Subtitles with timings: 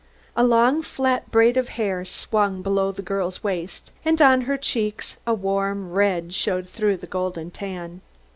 [0.35, 4.57] A long flat braid of fair hair swung below the girl's waist and on her
[4.57, 8.01] cheeks a warm red showed through the golden tan.